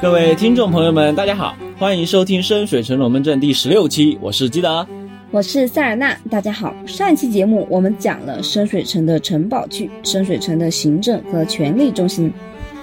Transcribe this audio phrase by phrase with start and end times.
[0.00, 4.86] 各位听众朋友们，大家好，欢迎收听《深水城龙门阵》第十六期，我是基德，
[5.32, 6.16] 我是塞尔纳。
[6.30, 12.32] 大家好，上一期节目我们讲了深水城的城堡区、深水城的行政和权力中心，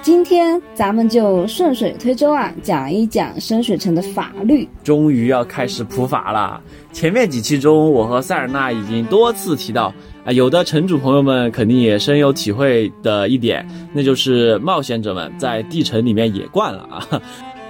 [0.02, 4.68] 今天咱们就顺水推舟啊，讲一讲深水城的法律。
[4.84, 6.62] 终于要开始普法了。
[6.92, 9.94] 前面几期中，我和塞尔纳已经多次提到。
[10.26, 17.22] 啊，有的城主朋友们肯定也深有体会的一点，那就是冒险者们在地城里面野惯了啊。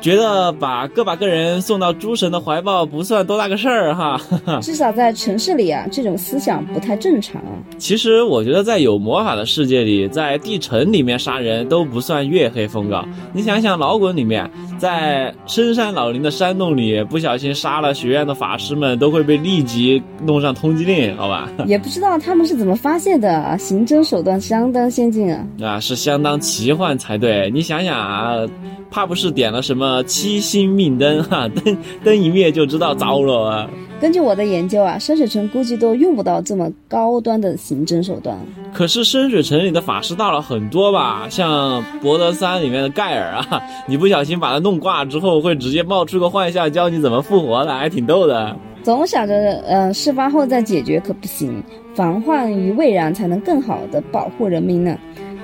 [0.05, 4.21] 觉得把个把个人送到诸神的怀抱不算多大个事儿哈，
[4.61, 7.57] 至少在城市里啊，这种思想不太正常啊。
[7.79, 13.03] 其实我觉得在有魔法的世界里，在地城里面杀人都不算月黑风高。
[13.33, 21.49] 你想想老滚里面，在深山老林的山洞里，不小心杀了学院的法师们，都会被立即弄上通缉令，好吧？
[21.65, 25.43] 也不知道他们是怎么发现的，刑侦手段相当先进啊。
[25.63, 27.49] 啊，是相当奇幻才对。
[27.49, 28.45] 你想想啊。
[28.91, 33.69] 怕不是点了什么七星命灯 哈，灯灯一灭就知道糟了啊！
[34.01, 38.37] 根据我的研究啊，深水城估计都用不到这么高端的刑侦手段。
[38.73, 41.27] 可是深水城里的法师大佬很多吧？
[41.29, 48.55] 像博德三里面的盖尔啊， 你不小心把他弄挂之后，会直接冒出个幻象教你怎么复活的，还挺逗的。
[48.83, 49.33] 总想着，
[49.65, 51.63] 呃，事发后再解决可不行，
[51.95, 54.95] 防患于未然才能更好的保护人民呢。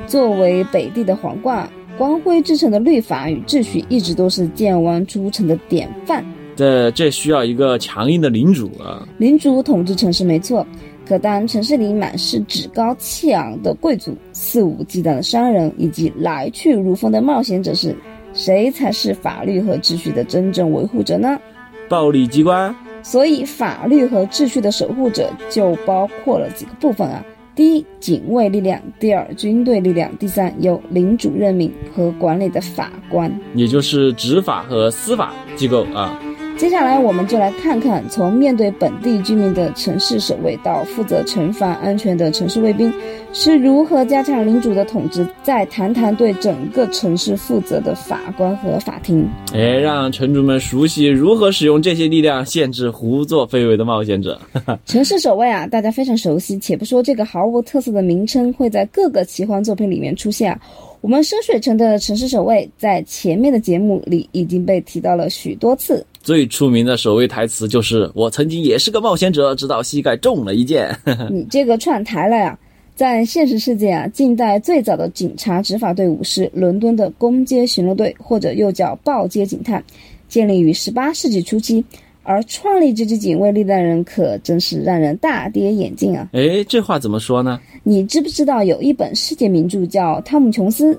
[0.05, 1.67] 作为北地的皇冠。
[2.02, 6.25] 光辉之城的律法与秩序一直都是建湾诸城的典范。
[6.55, 9.08] 这这需要一个强硬的领主啊！
[9.19, 10.66] 领主统治城市没错，
[11.08, 17.95] 可当城市里满是趾高气昂的贵族、肆无忌惮的商人以及来去如风的冒险者时，
[18.33, 21.39] 谁才是法律和秩序的真正维护者呢？
[21.88, 22.75] 暴力机关。
[23.03, 27.23] 所以，法律和秩序的守护者就包括了几个部分啊。
[27.62, 36.20] 第一，警卫力量；第二，军队力量；第三，由领主任命和管理的法官，也就是执法和司法机构啊。
[36.58, 42.92] 接下来，我们就来看看，从面对本地居民的城市守卫到负责城防安全的城市卫兵，
[43.33, 45.27] 是如何加强领主的统治。
[45.43, 49.27] 再谈谈对整个城市负责的法官和法庭。
[49.53, 54.39] 哎，让城主们熟悉如何使用这些力量限制胡作非为的冒险者。
[54.86, 56.59] 城市守卫啊，大家非常熟悉。
[56.59, 60.59] 且不说这个毫无特色的名称会在各个奇幻作品里面出现，啊
[61.02, 66.05] 我们深水城的城市守卫在前面的节目里已经被提到了许多次。
[66.21, 70.95] 最出名的守卫台词就是“我曾经也是个冒险者，直到膝盖中了一箭。”
[71.31, 72.55] 你这个串台了呀！
[73.02, 79.84] 在现实世界啊，近代最早的警察执法队伍是伦敦的公街巡逻队，或者又叫报街警探，
[80.30, 81.84] 建立于十八世纪初期。
[82.22, 86.30] 而创立这支警卫力的人可真是让人大跌眼镜啊！
[86.34, 87.60] 哎，这话怎么说呢？
[87.82, 90.94] 你知不知道有一本世界名著叫《汤姆·琼斯》？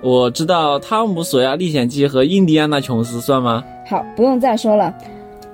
[0.00, 3.64] 我知道《汤姆·索亚历险记》和《印第安纳·琼斯》算吗？
[3.84, 4.96] 好，不用再说了。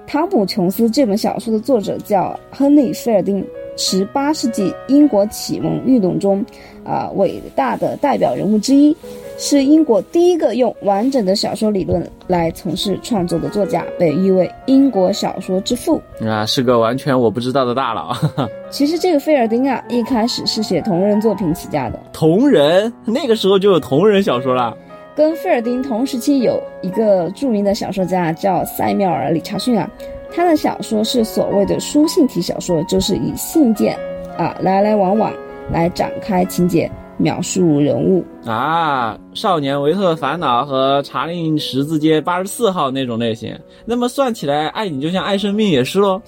[0.07, 3.43] 汤姆·琼斯这本小说的作者叫亨利·菲尔丁，
[3.77, 6.45] 十八世纪英国启蒙运动中，
[6.85, 8.97] 啊，伟大的代表人物之一，
[9.37, 16.01] 是英国第一个用完整的小说理论来从事创作的作家，被誉为英国小说之父。
[16.21, 18.17] 啊，是个完全我不知道的大佬。
[18.71, 21.99] 其实这个菲尔丁啊，一开始是写同人作品起家的。
[22.13, 22.93] 同人？
[23.05, 24.77] 那个时候就有同人小说了。
[25.17, 29.89] 跟菲尔丁同时期有一个著名的小说家叫塞缪尔·理查逊啊，
[30.35, 33.97] 他的小说是所谓的书信体小说，就是以信件
[34.37, 35.33] 啊来来往往
[35.71, 43.57] 来展开情节，描述人物啊，少年维特的烦恼和查令十字街八十四号那种类型。
[43.85, 46.21] 那么算起来，爱你就像爱生命也是喽。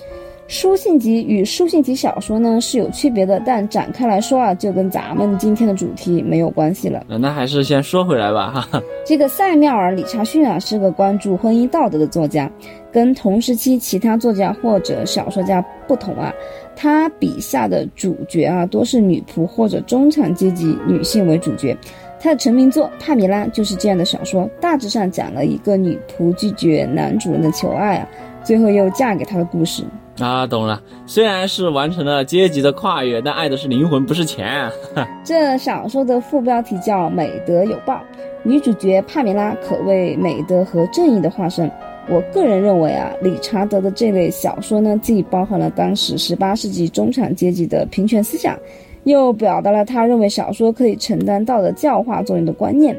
[0.48, 7.04] 书信集与书信体小说呢是有区别的，但展开来说啊，就跟咱们今天的主题没有关系了。
[7.08, 8.80] 那还是先说回来吧，哈。
[9.04, 12.48] 这个塞缪尔·理查逊啊是个关注婚姻道德的作家，
[12.96, 16.32] 跟同时期其他作家或者小说家不同啊，
[16.74, 21.76] 他笔下的主角啊多是女仆或者中产阶级女性为主角。
[22.18, 28.08] 他的成名作《帕米拉》就是这样的小说，大致上讲了一个女仆拒绝男主人的求爱啊，
[28.42, 29.84] 最后又嫁给他的故事。
[30.18, 30.80] 啊，懂了。
[31.04, 34.70] 虽然是完成了阶级的跨越，但爱的是灵魂，不是钱。
[35.22, 37.96] 这小说的副标题叫《美德有报》，
[38.42, 41.70] 女主角帕米拉可谓美德和正义的化身。
[42.08, 48.56] 我个人认为啊，理查德的这类小说呢，既包含了当时十八世纪中产阶级的平权思想，
[49.04, 52.96] 又表达了他认为小说可以承担道德教化作用的观念。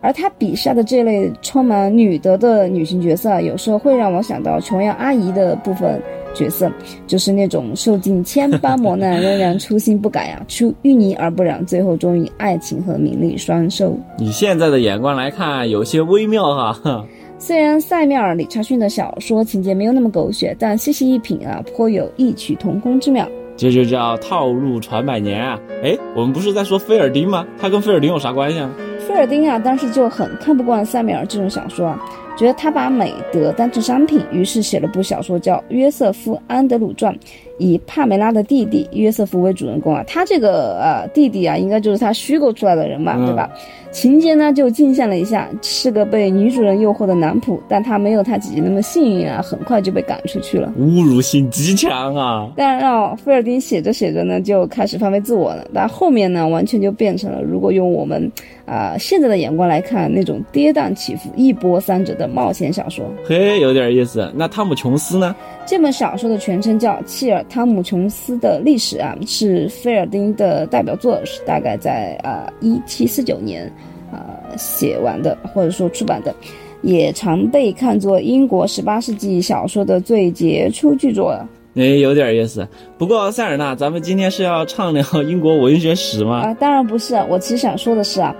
[0.00, 5.98] 而他笔下的这类充满女德的女性角色，有时候会让我想到琼瑶阿姨的部分
[6.34, 6.70] 角色，
[7.06, 13.98] 就是那种受尽千般磨难仍然初心不改啊，出淤泥而不染，最后终于爱情和名利双收。
[14.18, 17.06] 以现在的眼光来看，有些微妙哈。
[17.38, 23.28] 虽然塞缪尔·理查逊的小说情节没有那么狗血，但细细一品啊，颇有异曲同工之妙。
[23.56, 25.60] 这就叫套路传百年啊！
[25.82, 27.46] 哎，我们不是在说菲尔丁吗？
[27.60, 28.70] 他跟菲尔丁有啥关系啊？
[29.06, 32.04] 菲尔丁啊，当时就很看不惯塞缪尔这种小说啊，
[32.36, 37.14] 觉得他把美德当成商品，于是写了部小说叫《约瑟夫·安德鲁传》，
[37.58, 40.04] 以帕梅拉的弟弟约瑟夫为主人公啊。
[40.06, 43.50] 他这个呃弟弟啊，应该就是他虚构出来的人吧，对吧？
[43.92, 50.72] 情节呢就镜像了一下，是个被女主人诱惑的男仆，但他没有他姐姐那么幸运啊，很快就被赶出去了。
[50.80, 52.50] 侮辱性极强啊！
[52.56, 55.64] 但让菲尔丁写着写着呢，就开始放飞自我了。
[55.72, 58.28] 但后面呢，完全就变成了，如果用我们
[58.66, 63.04] 啊现在的眼光来看，那种跌宕起伏、一波三折的冒险小说。
[63.24, 64.28] 嘿，有点意思。
[64.34, 65.36] 那汤姆琼斯呢？
[65.66, 73.70] 这本小说的全称叫《切尔·汤姆·琼斯的历史》啊，是菲尔丁的代表作，是大概在啊一七四九年，
[74.10, 76.34] 啊写完的或者说出版的，
[76.82, 81.38] 也常被看作英国十八世纪小说的最杰出巨作。
[81.76, 82.66] 哎，有点意思。
[82.96, 86.40] 不过塞尔纳，咱们今天是要畅聊英国文学史吗？
[86.40, 87.14] 啊，当然不是。
[87.28, 88.34] 我其实想说的是啊，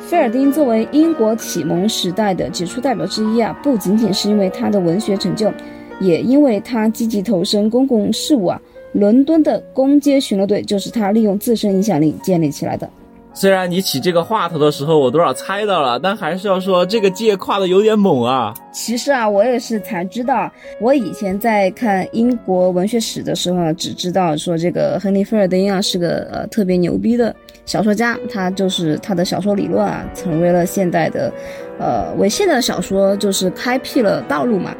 [0.00, 5.52] 菲尔丁作为英国启蒙时代的杰出代表之一啊，不仅仅是因为他的文学成就。
[6.00, 8.60] 也因为他积极投身公共事务啊，
[8.92, 12.88] 伦敦的公街巡逻队就是他利用自身影响力建立起来的。
[13.34, 18.52] 虽然你起这个话头的时候我多少猜到了，但还是要说这个界跨的有点猛啊。
[18.72, 20.50] 其实啊，我也是才知道，
[20.80, 27.32] 我以前在看英国文学史的时候，只知道说这个亨利菲尔丁啊是个呃特别牛逼的
[27.64, 31.32] 小说家，他就是他的小说理论啊，成为了现代的，
[31.78, 34.74] 呃为现代的小说就是开辟了道路嘛。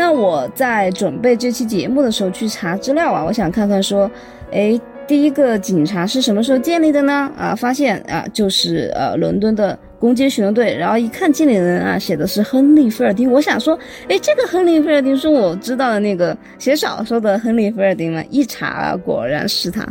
[0.00, 4.10] 那我在准备这期节目的时候去查资料啊，我想看看说，
[4.50, 7.30] 哎，第一个警察是什么时候建立的呢？
[7.36, 10.74] 啊，发现啊，就是呃伦敦的攻坚巡逻队。
[10.74, 13.30] 然后一看建立人啊，写的是亨利·菲尔丁。
[13.30, 18.24] 我想说，哎，这个亨利·菲尔丁是我知道的那个写小说的亨利·菲尔丁吗？
[18.30, 19.86] 一查，果然是他。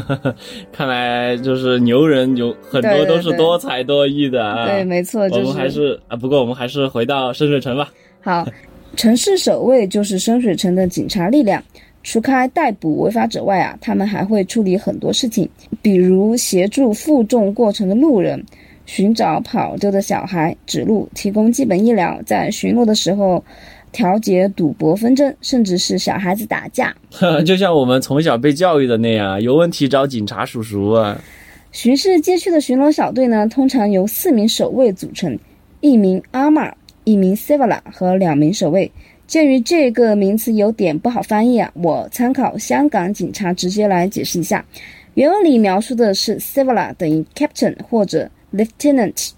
[0.72, 4.64] 看来就是牛人有很多都是多才多艺的啊。
[4.64, 5.40] 对，没错，就是。
[5.42, 7.90] 我们还是啊，不过我们还是回到深水城吧。
[8.22, 8.46] 好。
[8.96, 11.62] 城市守卫就是深水城的警察力量，
[12.02, 15.48] 除开逮捕违法者外啊，他们还会处理很多事情，
[15.80, 18.44] 比如协助负重过程的路人，
[18.86, 23.42] 寻找跑丢的小孩，指路，提供基本医疗，在巡逻的时候
[23.92, 26.94] 调节赌博纷争，甚至是小孩子打架。
[27.46, 31.20] 就像我们从小被教育的那样，有问题找警察叔叔啊。
[31.72, 35.38] 巡视街区的巡逻小队呢，通常由四名守卫组成，
[35.80, 36.70] 一名阿玛。
[37.04, 38.90] 一名 s i v a l a 和两名守卫。
[39.26, 44.64] 鉴于这个名词有点不好翻译啊，我参考香港警察直接来解释一下。
[45.14, 49.30] 原文里描述的是 s i v a l a 等于 Captain 或者 Lieutenant。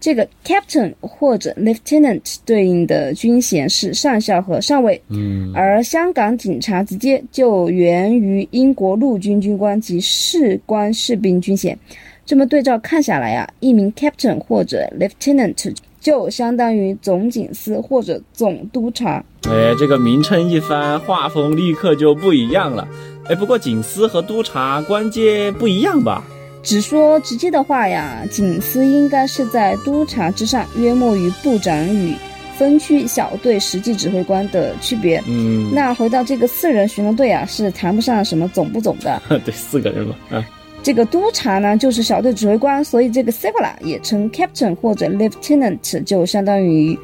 [0.00, 5.00] 这个 Captain 或者 Lieutenant 对应的军衔是上校和上尉。
[5.08, 5.52] 嗯。
[5.54, 11.78] 而香港警察直接就源于英国陆军军官及士官士兵军衔。
[12.24, 15.74] 这么对照看下来啊，一名 Captain 或者 Lieutenant。
[16.02, 19.24] 就相当于总警司或者总督察。
[19.48, 22.86] 哎，这个名称一翻，画风立刻就不一样了。
[23.28, 26.24] 哎，不过警司和督察官阶不一样吧？
[26.64, 32.14] 只说直接的话呀，警司应该是在督察之上，约莫于部长与
[32.56, 35.22] 分区小队实际指挥官的区别。
[35.28, 39.22] 嗯，那回到这个四人巡逻队啊，是谈不上什么总不总的。
[39.44, 40.44] 对，四个人嘛，啊。
[40.82, 46.98] 这个督察呢，就是小队指挥官，所以这个 s i v a l a 也称 captain 或者 lieutenant，就相当于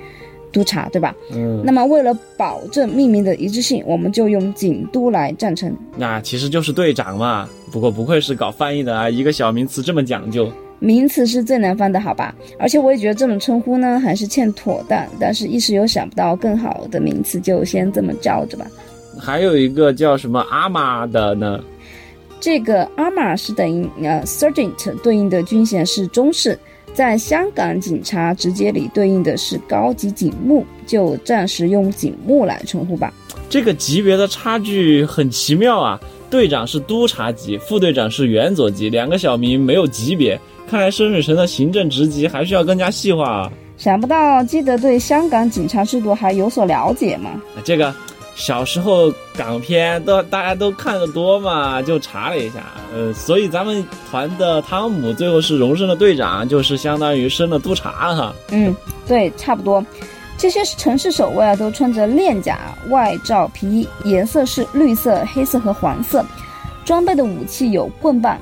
[0.51, 1.15] 督察，对吧？
[1.33, 1.63] 嗯。
[1.65, 5.73] 那么为了保证命名的一致性，我们就用警督来赞成。
[5.97, 7.49] 那其实就是队长嘛。
[7.71, 10.51] 不过不愧是搞翻译的啊，一个小名词这么讲究。
[10.81, 12.35] 名词是最难翻的，好吧？
[12.59, 15.07] 而且我也觉得这种称呼呢，还是欠妥当。
[15.21, 18.67] 但是一时又想不到更好的名词，就先这么叫着吧。
[19.21, 21.61] 还有一个叫什么阿玛的呢？
[22.41, 26.59] 这个阿玛是等于呃 sergeant，对应的军衔是中士，
[26.95, 33.13] 在香港警察直接里对应的是高级警目，就暂时用警目来称呼吧。
[33.51, 35.99] 这个级别的差距很奇妙啊！
[36.31, 43.53] 队长是督察级，副队长是原佐级，两个小名没有级别，看来深水城的行政职级还需要更加细化啊！
[43.77, 47.43] 想不到基德对香港警察制度还有所了解嘛？
[47.65, 47.95] 这个。
[48.39, 58.33] 小时候港片都大家都看的多嘛，就查了一下，呃，所以咱们团的汤姆最后是荣升了队长，就是相当于升了督察哈。
[58.53, 58.75] 嗯，
[59.09, 59.85] 对，差不多。
[60.37, 66.25] 这些城市守卫啊，都穿着链甲外罩皮衣，颜色是绿色、黑色和黄色，
[66.85, 68.39] 装备的武器有棍棒、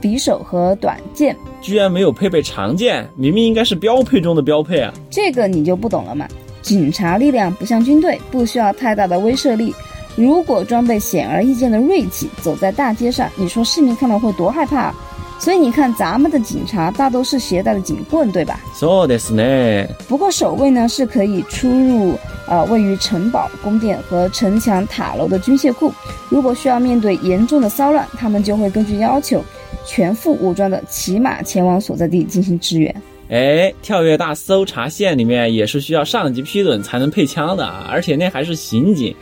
[0.00, 1.36] 匕首和短剑。
[1.60, 4.94] 居然没有配备长剑，明明应该是标配中的标配啊！
[5.10, 6.28] 这个你就不懂了嘛。
[6.61, 9.73] 警察力量不像军队，不需要太大的威慑力。
[10.15, 14.93] 如果装备显而易见的锐器，走在大街上，你说市民看了会多害怕？
[15.39, 18.59] 所以你看，咱们的警察大都是携带的警棍，对吧？
[18.75, 19.87] そうですね。
[20.07, 25.93] 不过守卫呢是可以出入呃位于城堡、宫殿和城墙塔楼的军械库。
[26.29, 29.43] 如果需要面对严重的骚乱，他们就会根据要求，
[29.85, 32.93] 全副武装的骑马前往所在地进行支援。
[33.32, 39.14] 哎，跳跃大搜查线里面也是需要上级批准才能配枪的啊，而且那还是刑警。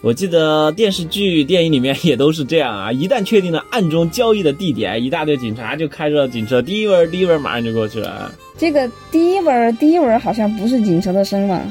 [0.00, 2.90] 我记得电视剧、电影里面也都是这样啊！
[2.94, 8.32] 一旦确定了暗中交易的地点，一大堆警察就开着警车，第一轮第一轮马上就过去了。
[8.56, 11.62] 这个第一轮第一轮好像不是警车的声了？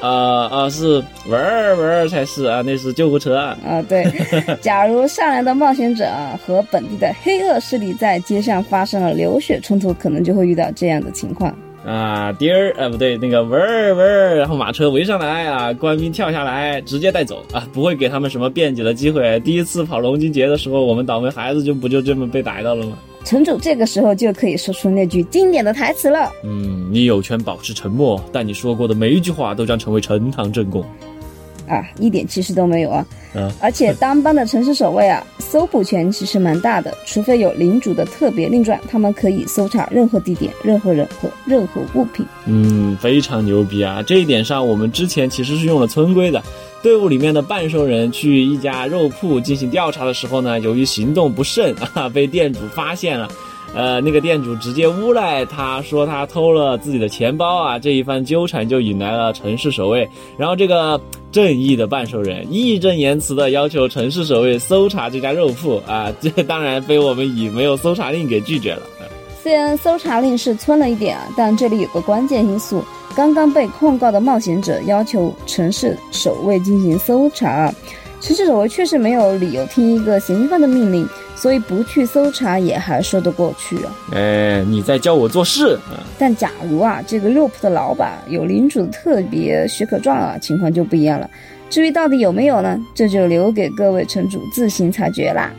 [0.00, 3.56] 呃呃，是玩儿玩儿才是啊，那是救护车啊。
[3.66, 4.04] 啊对，
[4.60, 11.54] 假如善良的冒险者啊和本地的黑恶势力在街上发生了流血冲突，可能就会遇到这样的情况。
[11.84, 19.40] 啊，丁儿，啊，不对，那个玩儿嗡儿，然后马车围上来啊，官兵跳下来，直接带走啊，不会给他们什么辩解的机会。
[19.40, 22.98] 第一次跑龙津节的时候，我们倒霉孩子就不就这么被逮到了吗？
[23.24, 26.32] 城主这个时候就可以说出那句经典的台词了。
[26.42, 30.84] 嗯，你有权保持沉默，但你说过的每一句话都将成为呈堂证供。
[31.70, 33.06] 啊，一点气势都没有啊！
[33.34, 42.26] 嗯，而且当班的城市守卫啊，搜捕权其实蛮大的，除非有领主的特别令状，他们可以搜查任何地点、任何人和任何物品。
[42.46, 44.02] 嗯，非常牛逼啊！
[44.02, 46.42] 这一点上，我们之前其实是用了村规的。
[46.82, 53.28] 队伍里面的半兽人去一家肉铺进行调查的时候呢，由于行动不慎啊，被店主发现了。
[53.74, 57.78] 呃，那个店主直接诬赖他说他偷了自己的钱包啊！
[57.78, 61.00] 这一番纠缠就引来了城市守卫，然后这个
[61.30, 66.12] 正义的半兽人义正言辞的要求城市守卫搜查这家肉铺啊！
[66.20, 68.82] 这当然被我们以没有搜查令给拒绝了。
[69.42, 72.84] 虽然搜查令是村了一点啊，但这里有个关键因素：
[73.16, 77.72] 刚刚被控告的冒险者要求城市守卫进行搜查，
[78.20, 81.08] 城市守卫确实没有理由听一个嫌疑犯的命令。
[81.36, 83.96] 所以不去搜查也还说得过去啊！
[84.12, 85.96] 哎，你在教我做事啊！
[86.18, 91.30] 但假如啊，这个肉铺的老板有领主的特别许可状啊，情况就不一样了。
[91.70, 92.78] 至于到底有没有呢？
[92.94, 95.50] 这就留给各位城主自行裁决啦。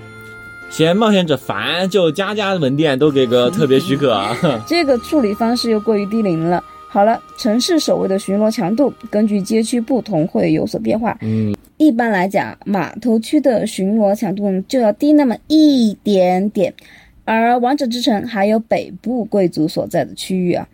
[0.70, 4.38] 嫌冒险者烦，就家家门店都给个特别许可啊！
[4.68, 6.64] 这个处理方式又过于低龄了。
[6.88, 11.18] 好了，城市守卫的巡逻强度根据街区不同会有所变化。
[11.22, 11.56] 嗯。
[11.82, 16.72] 一般来讲，码头区的巡逻强度就要低那么一点点，
[17.26, 20.68] 而王者之城还有北部贵族所在的区域啊，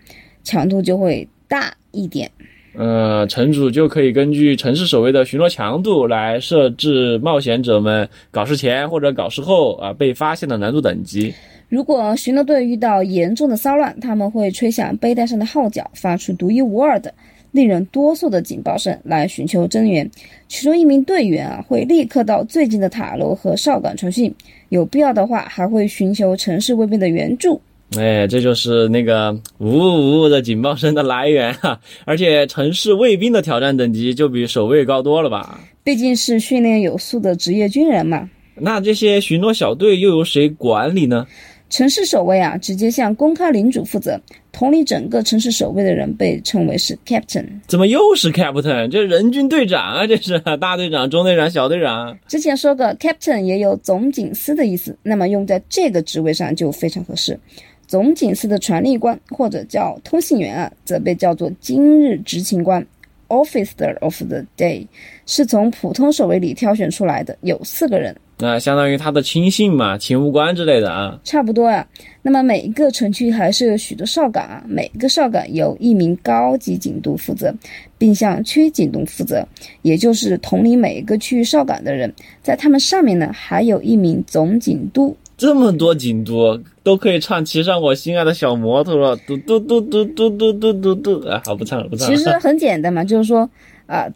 [0.43, 2.29] 强度就会大一点。
[2.75, 11.33] 呃，城主就可以根据城市守卫的巡逻强度来设置冒险者们搞事前或者搞事后啊被发现的难度等级。
[11.69, 17.13] 如果巡逻队遇到严重的骚乱，他们会吹响背带上的号角，发出独一无二的。
[17.57, 20.07] 令人哆嗦的警报声来寻求增援，
[20.47, 24.31] 其中一名队员啊会立刻到最近的塔楼和哨岗传讯，
[24.69, 27.59] 有必要的话还会寻求城市卫兵的援助。
[27.97, 31.79] 哎，这就是那个呜呜呜的警报声的来源哈！
[32.05, 35.59] 而且城市卫兵的挑战等级就比守卫高多了吧？
[35.83, 38.29] 毕竟是训练有素的职业军人嘛。
[38.59, 41.25] 那这些巡逻小队又由谁管理呢？
[41.69, 44.19] 城市守卫啊，直接向公开领主负责，
[44.53, 47.45] 统领整个城市守卫的人被称为是 captain。
[47.67, 48.87] 怎么又是 captain？
[48.89, 52.17] 这人军队长啊，这是大队长、中队长、小队长。
[52.27, 57.37] 之前说过，captain 也有总警司的意思，那么用在这个职位上就非常合适。
[57.85, 62.85] 总警司的传令官或者叫通信员啊，则被叫做今日执勤官
[63.27, 64.87] （officer of the day），
[65.25, 68.15] 是从普通守卫里挑选出来的，有四个人。
[68.39, 71.83] 那相当于他的亲信嘛，勤务官之类的啊，差不多啊。
[72.21, 77.51] 那么每一个城区还是有许多哨岗啊，每个哨岗由一名高级警督负责，
[77.97, 79.43] 并向区警督负责，
[79.81, 82.13] 也就是统领每一个区域哨岗的人。
[82.43, 85.17] 在他们上面呢，还有一名总警督。
[85.35, 91.41] 这么多警督都可以唱《骑上我心爱的小摩托》了，嘟嘟嘟嘟嘟嘟嘟嘟嘟啊！
[91.43, 92.15] 好，不唱了，不唱了。
[92.15, 93.49] 其实很简单嘛，就是说
[93.87, 94.07] 啊，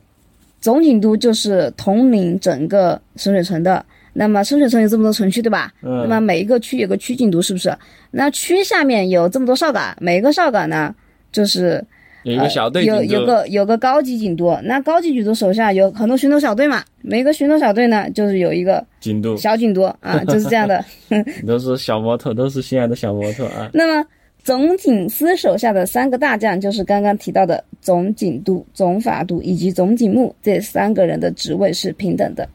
[0.60, 3.84] 总警督就是统领整个深水城的。
[4.14, 5.72] 那么深水城有这么多城区，对吧？
[5.82, 6.02] 嗯。
[6.02, 7.74] 那么每一个区有个区警督，是不是？
[8.12, 10.94] 那区下面有这么多哨岗，每一个哨岗呢，
[11.32, 11.84] 就是
[12.24, 20.84] 有一个小队有有个有个高级警督，那高级警督手下有很多巡逻小队嘛，每个巡逻小队呢就是有一个警督，小警督啊， 就是这样的。
[21.48, 23.70] 都是小模特，都是心爱的小模特啊。
[23.74, 24.06] 那么
[24.44, 32.48] 总警司手下的三个大将就是刚刚提到的总警督、总法督以及总警目，这三个人的职位是平等的。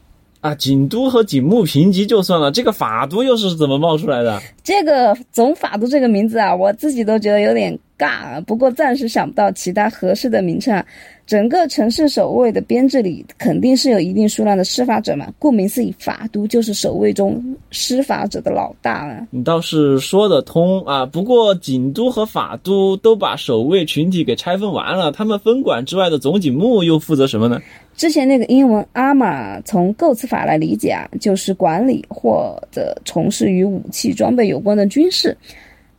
[0.47, 4.41] 啊，警督和警目评级就算了，这个法都又是怎么冒出来的？
[4.63, 10.81] 这个总法都这个名字啊，我自己都觉得有点尬，不过暂时想不到其他合适的名称。
[11.27, 15.27] 整个城市守卫的编制里，肯定是有一定数量的施法者嘛。
[15.37, 19.27] 顾名思义，法都就是守卫中施法者的老大了。
[19.29, 21.05] 你倒是说得通啊。
[21.05, 27.61] 不过警都和法都都把守卫群体给拆分完了，他们分管之外的总警目又负责什么呢？
[27.97, 35.35] 之前那个英文阿玛从构词法来理解啊，就是管理或者从事与武器装备有关的军事，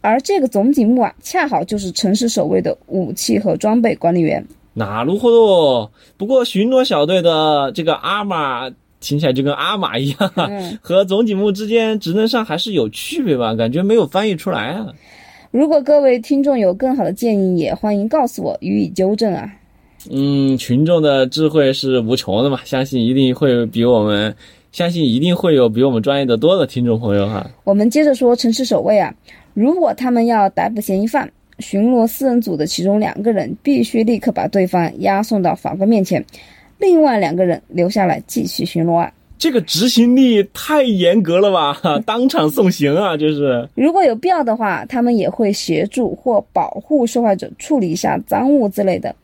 [0.01, 4.43] 而这个总警目啊，恰好就是城市守卫的武器和装备管理员。
[4.79, 5.91] 哪路货喽？
[6.17, 8.71] 不过巡逻小队的这个阿玛
[9.01, 10.33] 听起来就跟阿玛一样，
[10.81, 13.55] 和总警目之间职能上还是有区别吧？
[13.55, 14.87] 感觉没有翻译出来啊。
[15.51, 19.51] 如果各位听众有更好的建议，也欢迎告诉我予以纠正啊。
[20.11, 24.35] 嗯，群众的智慧是无穷的嘛，相信一定会比我们，
[24.71, 27.45] 相信一定会有比我们专业的多的听众朋友哈。
[27.65, 29.13] 我们接着说城市守卫啊，
[29.55, 31.29] 如果他们要逮捕嫌疑犯。
[31.59, 36.25] 巡逻四人组的其中两个人必须立刻把对方押送到法官面前，
[36.79, 39.13] 另外两个人留下来继续巡逻啊。
[39.39, 41.81] 这个执行力太严格了吧？
[42.05, 43.17] 当场送行啊！
[43.17, 49.15] 就是，如果有必要的话，他们也会协助或保护受害者处理一下赃物之类的。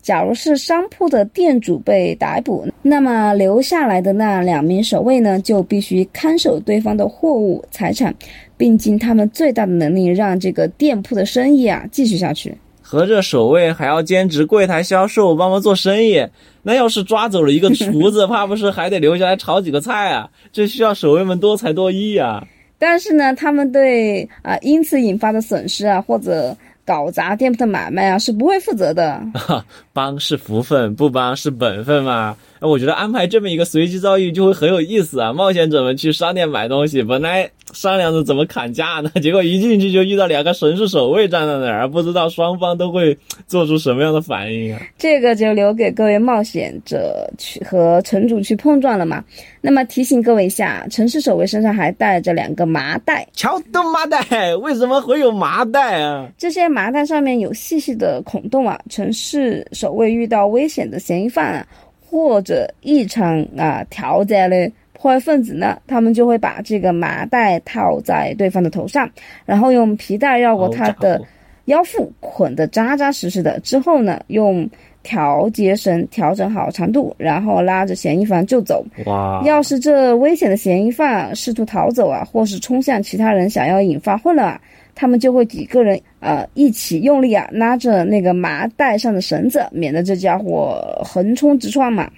[0.00, 8.14] 假如是商铺的店主被逮捕，那么留下来的那两名守卫呢，就必须看守对方的货物财产。
[8.58, 12.54] 并尽他们最大的能力，让这个店铺的生意啊继续下去。
[12.82, 16.26] 合着守卫还要兼职柜台销售，帮忙做生意。
[16.62, 20.28] 那要是抓走了一个厨子， 怕不是还得留下来炒几个菜啊？
[20.52, 22.46] 这需要守卫们多才多艺啊。
[22.78, 26.54] 但是呢，他们对啊因此引发的损失啊，或者。
[26.88, 29.22] 搞砸店铺的买卖啊，是不会负责的。
[29.92, 32.34] 帮是福分，不帮是本分嘛。
[32.62, 35.30] 我觉得安排这么一个随机遭遇就会很有意思啊！
[35.30, 43.16] 冒险者们去商店买东西，本来商量着怎么砍价呢， 结果一进去就遇到两个神士守卫站在那儿，不知道双方都会
[43.46, 44.80] 做出什么样的反应啊！
[44.98, 49.22] 这个就留给各位冒险者去和城主去碰撞了嘛。
[49.60, 53.26] 那么提醒各位一下，城市守卫身上还带着两个麻袋。
[53.32, 56.28] 瞧，都麻袋，为什么会有麻袋啊？
[56.38, 61.66] 这些麻袋上面有细细的孔洞啊，城市守卫遇到危险的嫌疑犯啊。
[62.10, 64.56] 或者异常啊挑战的
[65.00, 69.08] 破坏分子呢，他们就会把这个麻袋套在对方的头上，
[69.46, 71.22] 然后用皮带绕过他的
[71.66, 73.60] 腰腹，捆得扎扎实实的。
[73.60, 74.68] 之后呢，用
[75.04, 78.84] 调节绳调整好长度，然后拉着嫌疑犯就走。
[79.06, 79.40] 哇！
[79.44, 84.60] 要是这危险的嫌疑犯试图逃走啊，或是冲向其他人，想要引发混乱。
[85.00, 92.10] 他们就会几个人呃一起用力啊，拉着那个麻袋上的绳子，免得这家伙横冲直撞嘛。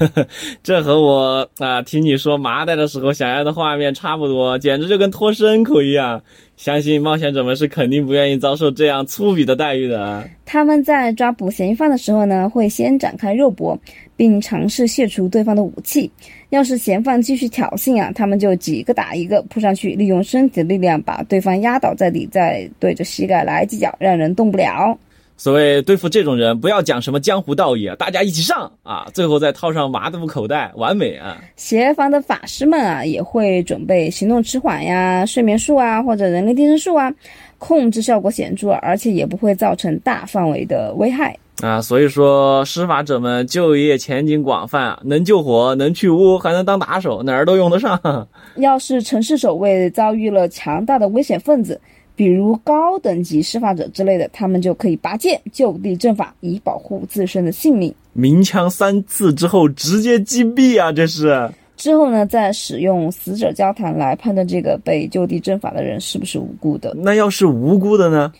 [0.62, 6.22] 这和我啊听你说麻袋的时候想要的画面差不多，简直就跟脱牲口一样。
[6.58, 10.28] 相信冒险者们是肯定不愿意遭受这样粗鄙的待遇的。
[10.44, 13.78] 他们在抓捕嫌疑犯的时候呢，会先展开肉搏，
[14.16, 16.10] 并尝试卸除对方的武器。
[16.50, 24.98] 要是嫌犯继续挑衅啊，他们就几个打一个扑上去，利用身体的力量把对方压倒在地，再对着膝盖来几脚，让人动不了。
[25.38, 31.38] 所谓对付这种人，不要讲什么江湖道义啊，大家一起上啊，最后再套上麻布口袋，完美啊！
[31.54, 37.08] 协防的法师们啊，也会准备行动迟缓呀、睡眠术啊，或者人类定身术啊，
[37.56, 41.38] 控制效果显著，而且也不会造成大范围的危害。
[41.60, 48.28] 啊，所以说施法者们就业前景广泛，能救火，能去污，还能当打手，哪儿都用得上。
[48.56, 51.80] 要是城市守卫遭遇了强大的危险分子，
[52.18, 57.94] 比如高等级施法者之类的，他们就可以拔剑就地正法，以保护自身的性命。
[58.12, 60.90] 鸣枪三次之后直接击毙啊！
[60.90, 66.92] 这是之后呢，再使用死者交谈来判断这个被就地正法的人是不是无辜的。
[66.96, 68.32] 那要是无辜的呢？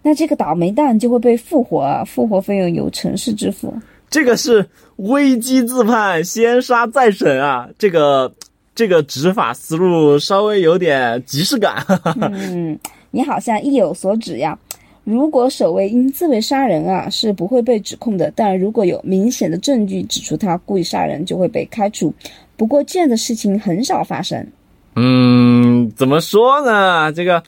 [0.00, 2.02] 那这个倒霉蛋就会被复活啊！
[2.06, 3.74] 复活费用由城市支付。
[4.08, 7.68] 这个是危机自判，先杀再审啊！
[7.76, 8.32] 这个
[8.74, 11.84] 这个执法思路稍微有点即视感。
[12.32, 12.78] 嗯，
[13.16, 14.58] 你好像意有所指呀。
[15.04, 22.12] 如果守卫因自卫杀人啊，是不会被指控的；但如果有明显的证据指出他故意杀人，就会被开除。
[22.56, 24.46] 不过这样的事情很少发生。
[24.96, 27.10] 嗯，怎么说呢？
[27.10, 27.42] 这个，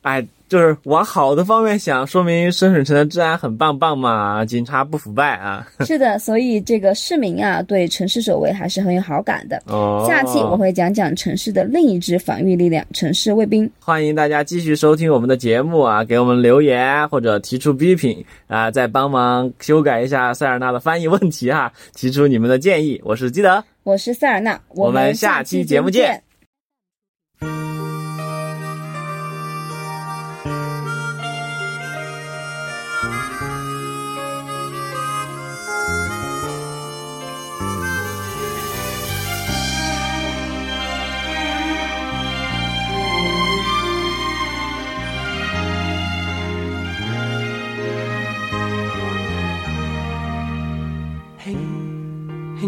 [0.00, 0.26] 哎。
[0.52, 5.66] 就是往好的方面想，说明深水城的治安很棒棒嘛，警察不腐败啊。
[5.80, 9.62] 是的，所以这个市民啊，对城市守卫还是很有好感的。
[9.68, 13.70] 哦，下期我会讲讲城市的另一支防御力量——城市卫兵。
[13.80, 23.00] 欢迎大家继续收听我们的节目啊，给我们留言或者提出批评啊，再帮忙修改一下塞尔纳的翻译问题哈，提出你们的建议。
[23.02, 26.22] 我是基德，我是塞尔纳，我们下期节目见。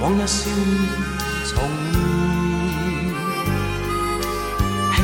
[0.00, 0.56] 往日笑面
[1.44, 1.58] 重
[4.94, 4.96] 现，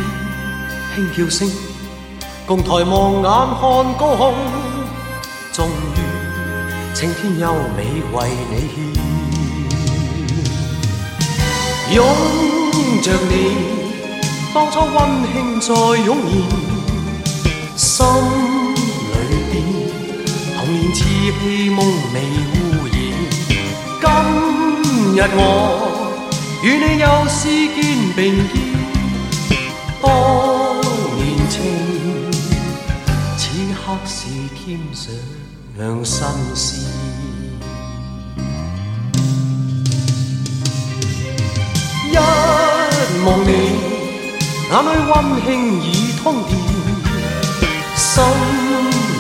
[0.94, 1.50] 轻轻叫声，
[2.46, 3.24] 共抬望眼
[3.58, 3.60] 看
[3.98, 4.32] 高空，
[5.52, 5.98] 终于
[6.94, 7.80] 青天优美
[8.12, 8.16] 为
[8.50, 8.74] 你献，
[11.96, 11.98] 拥
[13.02, 13.32] 着你，
[14.54, 14.96] 当初温
[15.32, 16.32] 馨再涌现，
[17.76, 18.06] 心
[19.10, 19.12] 里
[19.50, 19.52] 边
[20.56, 20.96] 童年稚
[21.40, 21.78] 气梦
[22.12, 22.16] 未
[22.60, 22.62] 污。
[25.16, 25.38] 日我
[26.64, 27.76] 与你又是肩
[28.16, 28.52] 并肩，
[30.02, 30.04] 当
[31.14, 31.54] 年情，
[33.36, 35.06] 此刻是添上
[36.04, 36.82] 新鲜。
[42.10, 42.12] 一
[43.24, 43.48] 望你，
[44.68, 45.12] 眼里温
[45.44, 45.48] 馨
[45.80, 45.86] 已
[46.24, 46.50] 通电，
[47.94, 48.02] 心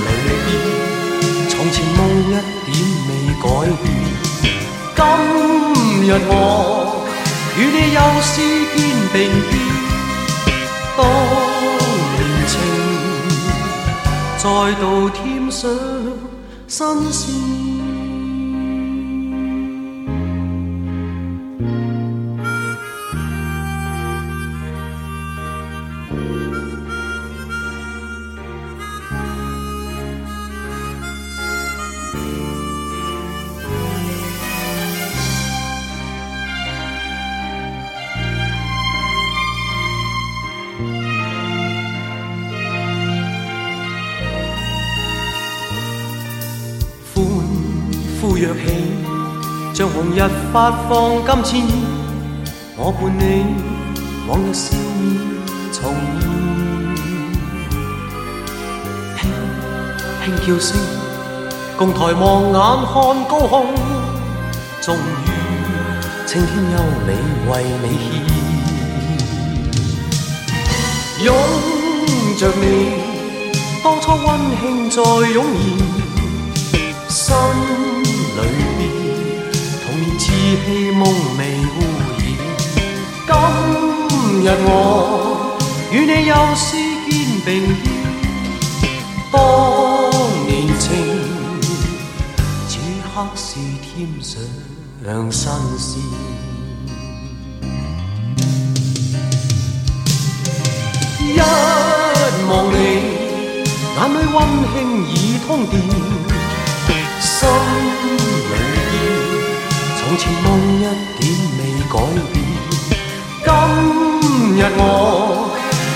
[0.02, 0.06] 里
[0.44, 0.50] 边
[1.48, 2.32] 从前梦一
[2.66, 2.74] 点
[3.06, 3.44] 未改
[3.80, 3.84] 变。
[4.96, 5.00] 今
[6.06, 6.32] 日我
[7.56, 8.32] 与你又诗
[8.76, 8.78] 肩
[9.12, 9.16] 并
[9.48, 9.52] 肩，
[10.96, 11.00] 当
[12.18, 12.52] 年情
[14.38, 14.44] 再
[14.80, 15.18] 度添
[15.50, 15.62] 上
[16.68, 16.76] 新
[17.12, 17.73] 鲜。
[50.14, 50.20] 日
[50.52, 51.66] 发放金箭，
[52.76, 53.22] 我伴你
[54.28, 55.02] 往日笑面
[55.72, 55.82] 重
[56.20, 56.22] 现。
[59.18, 59.20] 轻
[60.22, 60.78] 轻叫声，
[61.76, 62.54] 共抬望眼
[62.86, 62.94] 看
[63.28, 63.52] 高空，
[64.80, 64.98] 终于
[66.26, 67.08] 青天优美
[67.50, 68.00] 为你献。
[71.24, 71.26] 拥
[72.38, 72.62] 着你，
[73.82, 74.24] 当初温
[74.60, 75.44] 馨再涌
[76.70, 76.72] 现，
[77.08, 77.20] 心。
[78.36, 78.38] 里
[78.78, 78.80] 边
[80.44, 81.00] 童年稚气梦
[81.38, 81.80] 未污
[82.18, 82.22] 染，
[83.26, 83.32] 今
[84.42, 84.68] 日我
[85.90, 86.76] 与你又是
[87.08, 87.12] 肩
[87.46, 87.48] 并
[88.78, 88.82] 肩，
[89.32, 89.34] 当
[90.46, 90.84] 年情，
[92.68, 93.88] 此刻是添
[94.20, 94.38] 上
[95.32, 95.90] 新鲜。
[101.20, 101.40] 一
[102.50, 102.76] 望你，
[103.96, 104.36] 眼里温
[104.74, 104.76] 馨
[105.08, 105.10] 已
[105.46, 105.72] 通电，
[107.18, 107.48] 心。
[108.50, 108.83] 里
[110.16, 110.46] 前梦
[110.78, 110.80] 一
[111.18, 111.22] 点
[111.58, 111.94] 未改
[112.32, 112.34] 变，
[113.44, 113.48] 今
[114.56, 114.80] 日我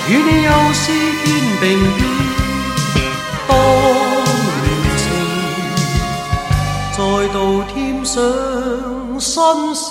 [0.09, 0.83] 与你又是
[1.25, 1.27] 肩
[1.61, 1.65] 并
[1.97, 2.01] 肩，
[3.47, 3.51] 当
[4.63, 4.67] 年
[4.99, 5.01] 情
[6.93, 6.99] 再
[7.33, 7.37] 度
[7.73, 8.11] 添上
[9.21, 9.91] 新